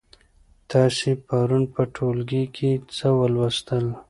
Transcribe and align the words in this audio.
تاسې 0.71 1.09
پرون 1.25 1.63
په 1.73 1.81
ټولګي 1.95 2.43
کې 2.55 2.71
څه 2.95 3.07
ولوستل؟ 3.19 3.85